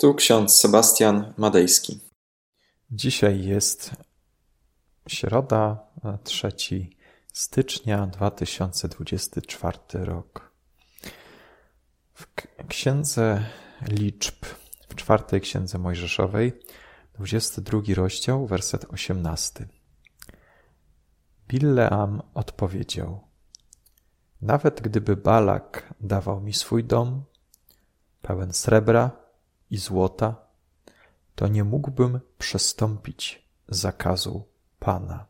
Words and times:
Tu 0.00 0.14
ksiądz 0.14 0.56
Sebastian 0.56 1.34
Madejski. 1.36 2.00
Dzisiaj 2.90 3.44
jest 3.44 3.90
środa, 5.08 5.86
3 6.24 6.52
stycznia 7.32 8.06
2024 8.06 9.78
rok. 9.92 10.52
W 12.14 12.26
księdze 12.68 13.44
liczb, 13.88 14.34
w 14.88 14.94
czwartej 14.94 15.40
księdze 15.40 15.78
Mojżeszowej, 15.78 16.52
22 17.14 17.80
rozdział, 17.94 18.46
werset 18.46 18.84
18. 18.84 19.68
Bileam 21.48 22.22
odpowiedział: 22.34 23.28
Nawet 24.42 24.80
gdyby 24.80 25.16
Balak 25.16 25.94
dawał 26.00 26.40
mi 26.40 26.52
swój 26.52 26.84
dom, 26.84 27.24
pełen 28.22 28.52
srebra 28.52 29.27
i 29.70 29.76
złota, 29.76 30.36
to 31.34 31.48
nie 31.48 31.64
mógłbym 31.64 32.20
przestąpić 32.38 33.48
zakazu 33.68 34.44
Pana. 34.78 35.26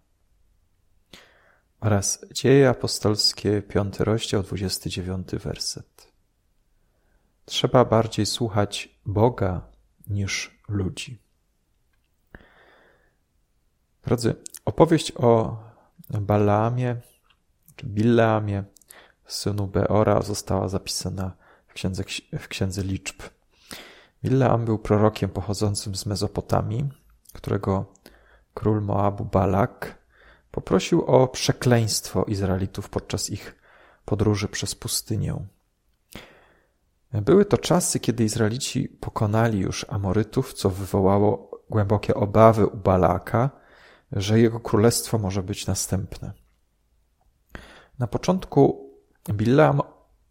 Oraz 1.80 2.26
Dzieje 2.32 2.68
apostolskie, 2.68 3.62
piąty 3.62 4.04
rozdział, 4.04 4.42
dwudziesty 4.42 4.90
dziewiąty 4.90 5.38
werset. 5.38 6.12
Trzeba 7.44 7.84
bardziej 7.84 8.26
słuchać 8.26 8.98
Boga 9.06 9.60
niż 10.08 10.60
ludzi. 10.68 11.18
Drodzy, 14.02 14.34
opowieść 14.64 15.12
o 15.16 15.58
Balaamie, 16.10 16.96
czy 17.76 17.86
Bileamie, 17.86 18.64
synu 19.26 19.66
Beora, 19.66 20.22
została 20.22 20.68
zapisana 20.68 21.32
w 21.66 21.72
księdze, 21.72 22.04
w 22.38 22.48
księdze 22.48 22.82
liczb. 22.82 23.22
Bileam 24.24 24.64
był 24.64 24.78
prorokiem 24.78 25.30
pochodzącym 25.30 25.94
z 25.94 26.06
Mezopotamii, 26.06 26.88
którego 27.32 27.92
król 28.54 28.82
Moabu 28.82 29.24
Balak 29.24 29.98
poprosił 30.50 31.04
o 31.04 31.28
przekleństwo 31.28 32.24
Izraelitów 32.24 32.88
podczas 32.88 33.30
ich 33.30 33.56
podróży 34.04 34.48
przez 34.48 34.74
pustynię. 34.74 35.46
Były 37.12 37.44
to 37.44 37.58
czasy, 37.58 38.00
kiedy 38.00 38.24
Izraelici 38.24 38.88
pokonali 38.88 39.60
już 39.60 39.86
Amorytów, 39.88 40.54
co 40.54 40.70
wywołało 40.70 41.50
głębokie 41.70 42.14
obawy 42.14 42.66
u 42.66 42.76
Balaka, 42.76 43.50
że 44.12 44.40
jego 44.40 44.60
królestwo 44.60 45.18
może 45.18 45.42
być 45.42 45.66
następne. 45.66 46.32
Na 47.98 48.06
początku 48.06 48.90
Bileam 49.30 49.80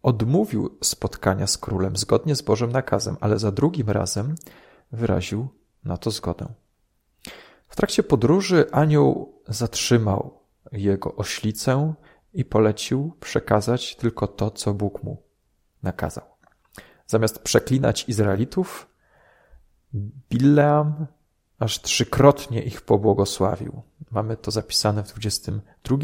odmówił 0.08 0.78
spotkania 0.82 1.46
z 1.46 1.58
królem 1.58 1.96
zgodnie 1.96 2.36
z 2.36 2.42
Bożym 2.42 2.72
nakazem, 2.72 3.16
ale 3.20 3.38
za 3.38 3.52
drugim 3.52 3.90
razem 3.90 4.34
wyraził 4.92 5.48
na 5.84 5.96
to 5.96 6.10
zgodę. 6.10 6.46
W 7.68 7.76
trakcie 7.76 8.02
podróży 8.02 8.66
anioł 8.72 9.42
zatrzymał 9.48 10.40
jego 10.72 11.16
oślicę 11.16 11.94
i 12.32 12.44
polecił 12.44 13.12
przekazać 13.20 13.96
tylko 13.96 14.26
to, 14.26 14.50
co 14.50 14.74
Bóg 14.74 15.02
mu 15.02 15.22
nakazał. 15.82 16.24
Zamiast 17.06 17.38
przeklinać 17.38 18.08
Izraelitów, 18.08 18.88
Bileam 20.30 21.06
aż 21.58 21.80
trzykrotnie 21.80 22.62
ich 22.62 22.80
pobłogosławił. 22.80 23.82
Mamy 24.10 24.36
to 24.36 24.50
zapisane 24.50 25.04
w 25.04 25.08
22 25.08 25.96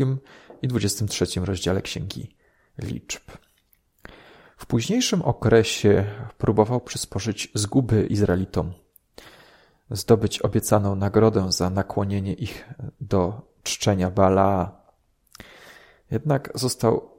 i 0.63 0.69
23 0.69 1.27
rozdziale 1.41 1.83
Księgi 1.83 2.37
Liczb. 2.79 3.44
W 4.65 4.67
późniejszym 4.67 5.23
okresie 5.23 6.05
próbował 6.39 6.81
przysporzyć 6.81 7.49
zguby 7.55 8.07
Izraelitom, 8.07 8.73
zdobyć 9.91 10.43
obiecaną 10.43 10.95
nagrodę 10.95 11.53
za 11.53 11.71
nakłonienie 11.71 12.33
ich 12.33 12.69
do 13.01 13.43
czczenia 13.63 14.11
Balaa. 14.11 14.81
Jednak 16.11 16.51
został 16.55 17.11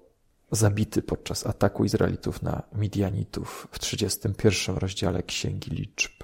zabity 0.51 1.01
podczas 1.01 1.47
ataku 1.47 1.85
Izraelitów 1.85 2.41
na 2.41 2.61
Midianitów 2.73 3.67
w 3.71 3.79
31 3.79 4.77
rozdziale 4.77 5.23
Księgi 5.23 5.71
Liczb. 5.71 6.23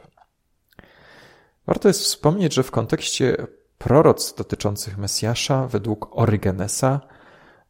Warto 1.68 1.88
jest 1.88 2.02
wspomnieć, 2.02 2.53
że 2.53 2.64
w 2.64 2.72
kontekście 2.72 3.48
proroc 3.78 4.34
dotyczących 4.34 4.98
Mesjasza, 4.98 5.68
według 5.68 6.08
Orygenesa, 6.12 7.02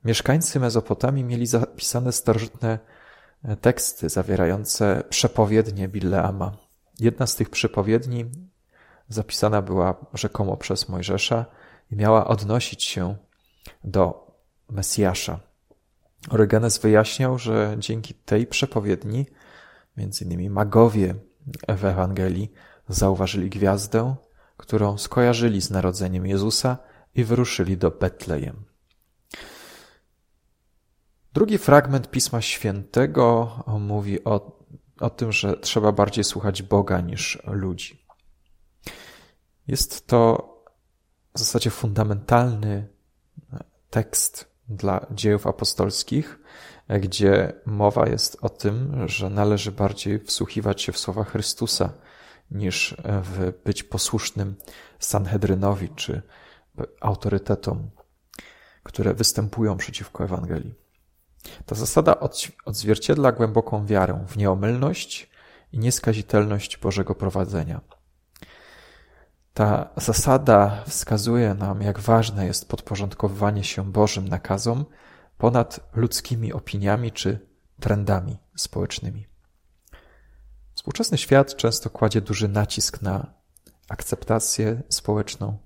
mieszkańcy 0.06 0.60
Mezopotamii 0.60 1.24
mieli 1.24 1.48
zapisane 1.48 2.12
starożytne 2.12 2.80
teksty 3.62 4.10
zawierające 4.10 5.04
przepowiednie 5.10 5.88
Bileama. 5.88 6.58
Jedna 7.00 7.28
z 7.28 7.36
tych 7.36 7.50
przepowiedni 7.50 8.26
zapisana 9.10 9.62
była 9.62 9.96
rzekomo 10.14 10.58
przez 10.58 10.90
Mojżesza 10.90 11.46
i 11.92 11.96
miała 11.96 12.28
odnosić 12.28 12.84
się 12.84 13.16
do 13.84 14.32
Mesjasza. 14.70 15.40
Orygenes 16.30 16.78
wyjaśniał, 16.78 17.38
że 17.38 17.76
dzięki 17.80 18.14
tej 18.14 18.48
przepowiedni, 18.48 19.26
między 19.98 20.26
innymi 20.26 20.50
magowie 20.50 21.16
w 21.68 21.86
Ewangelii 21.86 22.52
zauważyli 22.90 23.50
gwiazdę, 23.50 24.16
którą 24.58 24.98
skojarzyli 24.98 25.62
z 25.62 25.70
narodzeniem 25.70 26.26
Jezusa 26.28 26.78
i 27.16 27.24
wyruszyli 27.24 27.78
do 27.78 27.92
Betlejem. 27.92 28.71
Drugi 31.34 31.58
fragment 31.58 32.12
Pisma 32.12 32.42
Świętego 32.42 33.56
mówi 33.80 34.24
o, 34.24 34.66
o 35.00 35.10
tym, 35.10 35.32
że 35.32 35.58
trzeba 35.58 35.92
bardziej 35.92 36.24
słuchać 36.24 36.62
Boga 36.62 37.02
niż 37.02 37.44
ludzi. 37.48 38.06
Jest 39.68 40.08
to 40.08 40.48
w 41.34 41.40
zasadzie 41.40 41.70
fundamentalny 41.70 42.88
tekst 43.90 44.52
dla 44.70 45.06
dziejów 45.12 45.48
apostolskich, 45.48 46.40
gdzie 46.90 47.54
mowa 47.66 48.10
jest 48.10 48.38
o 48.42 48.50
tym, 48.50 49.08
że 49.08 49.30
należy 49.30 49.72
bardziej 49.72 50.20
wsłuchiwać 50.20 50.82
się 50.82 50.92
w 50.92 51.00
słowa 51.00 51.24
Chrystusa 51.24 51.94
niż 52.52 52.96
w 53.06 53.54
być 53.66 53.84
posłusznym 53.84 54.56
Sanhedrynowi 55.00 55.90
czy 55.90 56.22
autorytetom, 57.02 57.90
które 58.84 59.14
występują 59.14 59.78
przeciwko 59.78 60.24
Ewangelii. 60.24 60.81
Ta 61.66 61.76
zasada 61.76 62.18
odzwierciedla 62.66 63.32
głęboką 63.32 63.86
wiarę 63.86 64.26
w 64.28 64.38
nieomylność 64.38 65.30
i 65.72 65.80
nieskazitelność 65.80 66.78
Bożego 66.78 67.16
prowadzenia. 67.16 67.82
Ta 69.54 69.90
zasada 69.98 70.84
wskazuje 70.88 71.54
nam, 71.54 71.82
jak 71.82 72.00
ważne 72.00 72.46
jest 72.46 72.68
podporządkowywanie 72.70 73.64
się 73.64 73.92
Bożym 73.92 74.28
nakazom 74.28 74.86
ponad 75.38 75.80
ludzkimi 75.94 76.54
opiniami 76.54 77.12
czy 77.12 77.48
trendami 77.80 78.38
społecznymi. 78.56 79.28
Współczesny 80.74 81.18
świat 81.18 81.56
często 81.56 81.90
kładzie 81.90 82.22
duży 82.22 82.48
nacisk 82.48 83.02
na 83.02 83.34
akceptację 83.90 84.84
społeczną, 84.90 85.58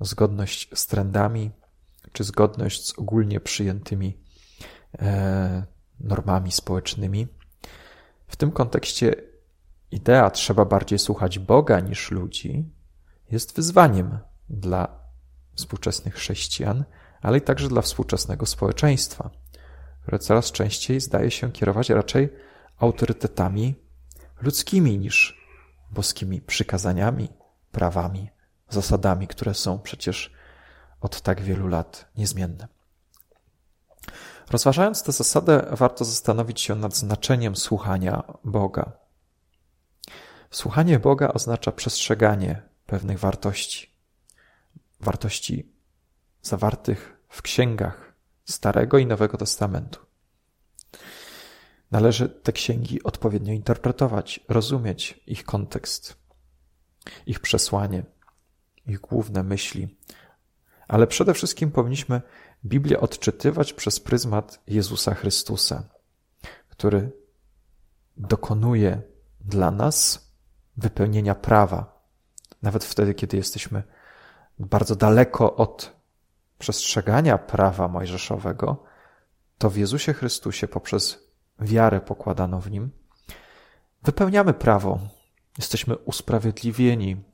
zgodność 0.00 0.70
z 0.74 0.86
trendami 0.86 1.50
czy 2.12 2.24
zgodność 2.24 2.86
z 2.86 2.98
ogólnie 2.98 3.40
przyjętymi 3.40 4.21
normami 6.00 6.52
społecznymi. 6.52 7.26
W 8.28 8.36
tym 8.36 8.52
kontekście 8.52 9.14
idea 9.90 10.30
trzeba 10.30 10.64
bardziej 10.64 10.98
słuchać 10.98 11.38
Boga 11.38 11.80
niż 11.80 12.10
ludzi 12.10 12.72
jest 13.30 13.56
wyzwaniem 13.56 14.18
dla 14.48 15.00
współczesnych 15.54 16.14
chrześcijan, 16.14 16.84
ale 17.22 17.38
i 17.38 17.40
także 17.40 17.68
dla 17.68 17.82
współczesnego 17.82 18.46
społeczeństwa, 18.46 19.30
które 20.02 20.18
coraz 20.18 20.52
częściej 20.52 21.00
zdaje 21.00 21.30
się 21.30 21.52
kierować 21.52 21.90
raczej 21.90 22.28
autorytetami 22.78 23.74
ludzkimi 24.42 24.98
niż 24.98 25.42
boskimi 25.90 26.40
przykazaniami, 26.40 27.28
prawami, 27.72 28.30
zasadami, 28.68 29.26
które 29.26 29.54
są 29.54 29.78
przecież 29.78 30.32
od 31.00 31.20
tak 31.20 31.40
wielu 31.40 31.68
lat 31.68 32.08
niezmienne. 32.16 32.68
Rozważając 34.50 35.02
tę 35.02 35.12
zasadę, 35.12 35.66
warto 35.70 36.04
zastanowić 36.04 36.60
się 36.60 36.74
nad 36.74 36.96
znaczeniem 36.96 37.56
słuchania 37.56 38.22
Boga. 38.44 38.92
Słuchanie 40.50 40.98
Boga 40.98 41.28
oznacza 41.28 41.72
przestrzeganie 41.72 42.62
pewnych 42.86 43.18
wartości. 43.18 43.90
Wartości 45.00 45.72
zawartych 46.42 47.16
w 47.28 47.42
księgach 47.42 48.14
Starego 48.44 48.98
i 48.98 49.06
Nowego 49.06 49.38
Testamentu. 49.38 50.00
Należy 51.90 52.28
te 52.28 52.52
księgi 52.52 53.02
odpowiednio 53.02 53.52
interpretować, 53.52 54.40
rozumieć 54.48 55.20
ich 55.26 55.44
kontekst, 55.44 56.16
ich 57.26 57.40
przesłanie, 57.40 58.04
ich 58.86 59.00
główne 59.00 59.42
myśli. 59.42 59.96
Ale 60.92 61.06
przede 61.06 61.34
wszystkim 61.34 61.70
powinniśmy 61.70 62.22
Biblię 62.64 63.00
odczytywać 63.00 63.72
przez 63.72 64.00
pryzmat 64.00 64.60
Jezusa 64.66 65.14
Chrystusa, 65.14 65.82
który 66.68 67.12
dokonuje 68.16 69.02
dla 69.40 69.70
nas 69.70 70.30
wypełnienia 70.76 71.34
prawa, 71.34 72.02
nawet 72.62 72.84
wtedy, 72.84 73.14
kiedy 73.14 73.36
jesteśmy 73.36 73.82
bardzo 74.58 74.96
daleko 74.96 75.56
od 75.56 75.96
przestrzegania 76.58 77.38
prawa 77.38 77.88
mojżeszowego, 77.88 78.82
to 79.58 79.70
w 79.70 79.76
Jezusie 79.76 80.12
Chrystusie 80.12 80.68
poprzez 80.68 81.32
wiarę 81.58 82.00
pokładaną 82.00 82.60
w 82.60 82.70
Nim 82.70 82.90
wypełniamy 84.02 84.54
prawo. 84.54 84.98
Jesteśmy 85.58 85.96
usprawiedliwieni 85.96 87.24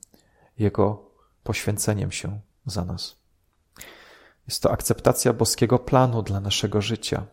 Jego 0.57 1.11
poświęceniem 1.43 2.11
się 2.11 2.39
za 2.65 2.85
nas. 2.85 3.18
Jest 4.49 4.63
to 4.63 4.71
akceptacja 4.71 5.33
boskiego 5.33 5.79
planu 5.79 6.23
dla 6.23 6.39
naszego 6.39 6.81
życia. 6.81 7.25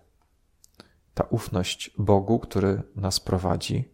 Ta 1.14 1.24
ufność 1.24 1.90
Bogu, 1.98 2.38
który 2.38 2.82
nas 2.96 3.20
prowadzi, 3.20 3.92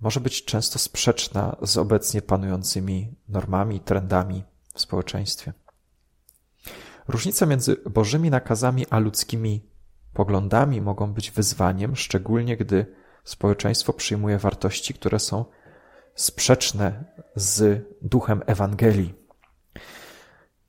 może 0.00 0.20
być 0.20 0.44
często 0.44 0.78
sprzeczna 0.78 1.56
z 1.62 1.76
obecnie 1.76 2.22
panującymi 2.22 3.14
normami, 3.28 3.80
trendami 3.80 4.44
w 4.74 4.80
społeczeństwie. 4.80 5.52
Różnice 7.08 7.46
między 7.46 7.76
Bożymi 7.76 8.30
nakazami 8.30 8.86
a 8.90 8.98
ludzkimi 8.98 9.70
poglądami 10.14 10.80
mogą 10.80 11.12
być 11.12 11.30
wyzwaniem, 11.30 11.96
szczególnie 11.96 12.56
gdy 12.56 12.86
społeczeństwo 13.24 13.92
przyjmuje 13.92 14.38
wartości, 14.38 14.94
które 14.94 15.18
są 15.18 15.44
sprzeczne 16.14 17.04
z 17.34 17.84
duchem 18.02 18.42
Ewangelii. 18.46 19.14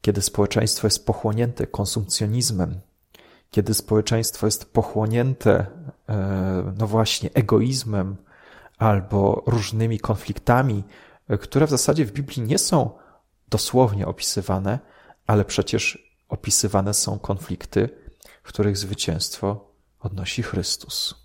Kiedy 0.01 0.21
społeczeństwo 0.21 0.87
jest 0.87 1.05
pochłonięte 1.05 1.67
konsumpcjonizmem, 1.67 2.79
kiedy 3.51 3.73
społeczeństwo 3.73 4.47
jest 4.47 4.73
pochłonięte, 4.73 5.65
e, 6.09 6.73
no 6.77 6.87
właśnie, 6.87 7.29
egoizmem 7.33 8.17
albo 8.77 9.43
różnymi 9.47 9.99
konfliktami, 9.99 10.83
e, 11.27 11.37
które 11.37 11.67
w 11.67 11.69
zasadzie 11.69 12.05
w 12.05 12.11
Biblii 12.11 12.41
nie 12.41 12.57
są 12.57 12.91
dosłownie 13.49 14.07
opisywane, 14.07 14.79
ale 15.27 15.45
przecież 15.45 16.09
opisywane 16.29 16.93
są 16.93 17.19
konflikty, 17.19 17.89
w 18.43 18.47
których 18.47 18.77
zwycięstwo 18.77 19.71
odnosi 19.99 20.43
Chrystus. 20.43 21.15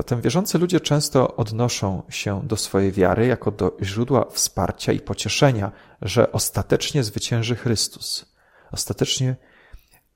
Zatem 0.00 0.20
wierzący 0.20 0.58
ludzie 0.58 0.80
często 0.80 1.36
odnoszą 1.36 2.02
się 2.08 2.42
do 2.44 2.56
swojej 2.56 2.92
wiary 2.92 3.26
jako 3.26 3.50
do 3.50 3.76
źródła 3.82 4.30
wsparcia 4.30 4.92
i 4.92 5.00
pocieszenia, 5.00 5.72
że 6.02 6.32
ostatecznie 6.32 7.04
zwycięży 7.04 7.56
Chrystus. 7.56 8.34
Ostatecznie 8.72 9.36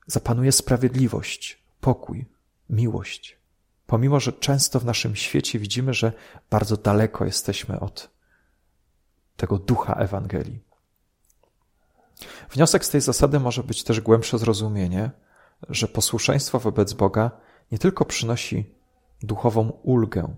zapanuje 0.07 0.51
sprawiedliwość, 0.51 1.63
pokój, 1.81 2.25
miłość. 2.69 3.37
Pomimo, 3.87 4.19
że 4.19 4.33
często 4.33 4.79
w 4.79 4.85
naszym 4.85 5.15
świecie 5.15 5.59
widzimy, 5.59 5.93
że 5.93 6.13
bardzo 6.49 6.77
daleko 6.77 7.25
jesteśmy 7.25 7.79
od 7.79 8.09
tego 9.37 9.57
ducha 9.57 9.93
Ewangelii. 9.93 10.59
Wniosek 12.51 12.85
z 12.85 12.89
tej 12.89 13.01
zasady 13.01 13.39
może 13.39 13.63
być 13.63 13.83
też 13.83 14.01
głębsze 14.01 14.37
zrozumienie, 14.37 15.11
że 15.69 15.87
posłuszeństwo 15.87 16.59
wobec 16.59 16.93
Boga 16.93 17.31
nie 17.71 17.79
tylko 17.79 18.05
przynosi 18.05 18.74
duchową 19.23 19.69
ulgę, 19.69 20.35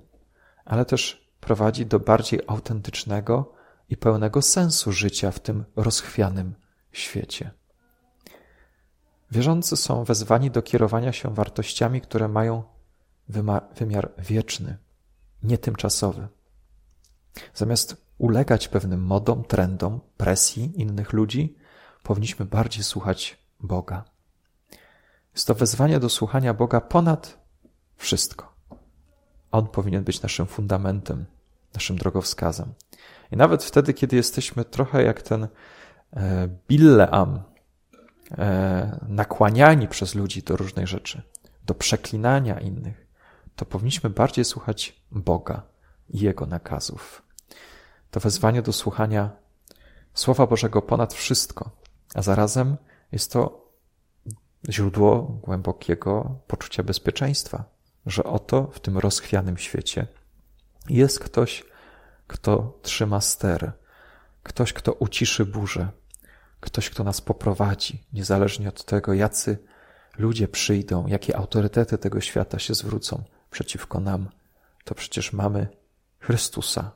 ale 0.65 0.85
też 0.85 1.31
prowadzi 1.39 1.85
do 1.85 1.99
bardziej 1.99 2.41
autentycznego 2.47 3.53
i 3.89 3.97
pełnego 3.97 4.41
sensu 4.41 4.91
życia 4.91 5.31
w 5.31 5.39
tym 5.39 5.65
rozchwianym 5.75 6.55
świecie. 6.91 7.51
Wierzący 9.31 9.77
są 9.77 10.03
wezwani 10.03 10.51
do 10.51 10.61
kierowania 10.61 11.13
się 11.13 11.33
wartościami, 11.33 12.01
które 12.01 12.27
mają 12.27 12.63
wymiar 13.75 14.11
wieczny, 14.17 14.77
nie 15.43 15.57
tymczasowy. 15.57 16.27
Zamiast 17.53 18.07
ulegać 18.17 18.67
pewnym 18.67 19.03
modom, 19.03 19.43
trendom, 19.43 19.99
presji 20.17 20.81
innych 20.81 21.13
ludzi, 21.13 21.57
powinniśmy 22.03 22.45
bardziej 22.45 22.83
słuchać 22.83 23.37
Boga. 23.59 24.03
Jest 25.33 25.47
to 25.47 25.55
wezwanie 25.55 25.99
do 25.99 26.09
słuchania 26.09 26.53
Boga 26.53 26.81
ponad 26.81 27.39
wszystko. 27.95 28.56
On 29.51 29.67
powinien 29.67 30.03
być 30.03 30.21
naszym 30.21 30.45
fundamentem, 30.45 31.25
naszym 31.73 31.97
drogowskazem. 31.97 32.73
I 33.31 33.37
nawet 33.37 33.63
wtedy, 33.63 33.93
kiedy 33.93 34.15
jesteśmy 34.15 34.65
trochę 34.65 35.03
jak 35.03 35.21
ten 35.21 35.47
e, 36.13 36.49
Billeam, 36.67 37.43
e, 38.37 38.99
nakłaniani 39.07 39.87
przez 39.87 40.15
ludzi 40.15 40.43
do 40.43 40.57
różnych 40.57 40.87
rzeczy, 40.87 41.21
do 41.65 41.73
przeklinania 41.73 42.59
innych, 42.59 43.07
to 43.55 43.65
powinniśmy 43.65 44.09
bardziej 44.09 44.45
słuchać 44.45 45.01
Boga 45.11 45.61
i 46.09 46.19
Jego 46.19 46.45
nakazów. 46.45 47.21
To 48.11 48.19
wezwanie 48.19 48.61
do 48.61 48.73
słuchania 48.73 49.31
Słowa 50.13 50.47
Bożego 50.47 50.81
ponad 50.81 51.13
wszystko, 51.13 51.71
a 52.15 52.21
zarazem 52.21 52.77
jest 53.11 53.31
to 53.31 53.67
źródło 54.69 55.21
głębokiego 55.21 56.39
poczucia 56.47 56.83
bezpieczeństwa, 56.83 57.63
że 58.09 58.23
oto 58.23 58.67
w 58.73 58.79
tym 58.79 58.97
rozchwianym 58.97 59.57
świecie 59.57 60.07
jest 60.89 61.19
ktoś, 61.19 61.63
kto 62.27 62.79
trzyma 62.81 63.21
ster, 63.21 63.71
ktoś, 64.43 64.73
kto 64.73 64.93
uciszy 64.93 65.45
burzę, 65.45 65.89
ktoś, 66.59 66.89
kto 66.89 67.03
nas 67.03 67.21
poprowadzi, 67.21 68.03
niezależnie 68.13 68.69
od 68.69 68.85
tego, 68.85 69.13
jacy 69.13 69.57
ludzie 70.17 70.47
przyjdą, 70.47 71.07
jakie 71.07 71.37
autorytety 71.37 71.97
tego 71.97 72.21
świata 72.21 72.59
się 72.59 72.73
zwrócą 72.73 73.23
przeciwko 73.51 73.99
nam, 73.99 74.29
to 74.83 74.95
przecież 74.95 75.33
mamy 75.33 75.67
Chrystusa, 76.19 76.91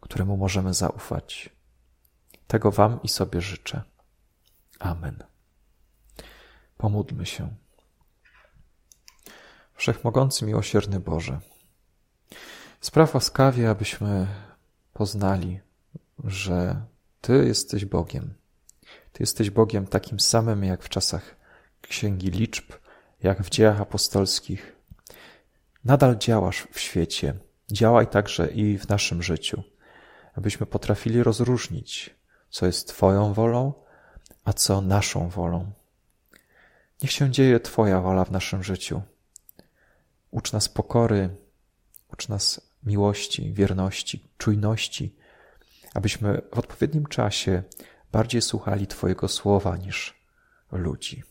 któremu 0.00 0.36
możemy 0.36 0.74
zaufać. 0.74 1.50
Tego 2.46 2.70
Wam 2.70 3.02
i 3.02 3.08
sobie 3.08 3.40
życzę. 3.40 3.82
Amen. 4.78 5.24
Pomódlmy 6.76 7.26
się. 7.26 7.48
Wszechmogący, 9.78 10.44
miłosierny 10.44 11.00
Boże, 11.00 11.40
spraw 12.80 13.14
łaskawie, 13.14 13.70
abyśmy 13.70 14.26
poznali, 14.92 15.60
że 16.24 16.82
Ty 17.20 17.44
jesteś 17.46 17.84
Bogiem. 17.84 18.34
Ty 19.12 19.22
jesteś 19.22 19.50
Bogiem 19.50 19.86
takim 19.86 20.20
samym 20.20 20.64
jak 20.64 20.82
w 20.82 20.88
czasach 20.88 21.36
Księgi 21.80 22.30
Liczb, 22.30 22.72
jak 23.22 23.42
w 23.42 23.50
dziejach 23.50 23.80
apostolskich. 23.80 24.76
Nadal 25.84 26.16
działasz 26.16 26.66
w 26.72 26.80
świecie. 26.80 27.34
Działaj 27.72 28.06
także 28.06 28.48
i 28.48 28.78
w 28.78 28.88
naszym 28.88 29.22
życiu, 29.22 29.62
abyśmy 30.34 30.66
potrafili 30.66 31.22
rozróżnić, 31.22 32.14
co 32.50 32.66
jest 32.66 32.88
Twoją 32.88 33.32
wolą, 33.32 33.72
a 34.44 34.52
co 34.52 34.80
naszą 34.80 35.28
wolą. 35.28 35.72
Niech 37.02 37.12
się 37.12 37.30
dzieje 37.30 37.60
Twoja 37.60 38.00
wola 38.00 38.24
w 38.24 38.30
naszym 38.30 38.62
życiu. 38.62 39.02
Ucz 40.30 40.52
nas 40.52 40.68
pokory, 40.68 41.36
ucz 42.12 42.28
nas 42.28 42.60
miłości, 42.82 43.52
wierności, 43.52 44.28
czujności, 44.38 45.16
abyśmy 45.94 46.42
w 46.54 46.58
odpowiednim 46.58 47.06
czasie 47.06 47.62
bardziej 48.12 48.42
słuchali 48.42 48.86
Twojego 48.86 49.28
słowa 49.28 49.76
niż 49.76 50.14
ludzi. 50.72 51.22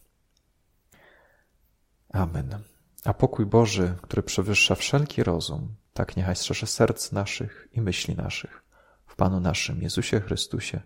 Amen. 2.10 2.64
A 3.04 3.14
pokój 3.14 3.46
Boży, 3.46 3.96
który 4.02 4.24
przewyższa 4.24 4.76
wszelki 4.76 5.24
rozum, 5.24 5.76
tak 5.94 6.18
niechaj 6.18 6.36
strzeże 6.36 6.68
serc 6.68 7.12
naszych 7.12 7.68
i 7.72 7.82
myśli 7.82 8.16
naszych 8.16 8.64
w 9.08 9.16
Panu 9.16 9.40
naszym 9.40 9.82
Jezusie 9.82 10.20
Chrystusie 10.22 10.82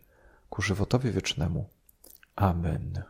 ku 0.49 0.61
żywotowi 0.61 1.11
wiecznemu. 1.11 1.69
Amen. 2.35 3.03